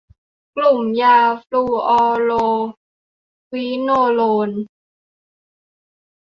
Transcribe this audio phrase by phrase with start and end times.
[0.55, 2.31] กลุ่มยาฟลูออโร
[2.65, 2.67] ค
[3.53, 4.49] วิโนโลน